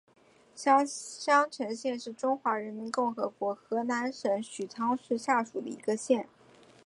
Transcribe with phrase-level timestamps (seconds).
[0.55, 6.27] 襄城县是中华人民共和国河南省许昌市下属的一个县。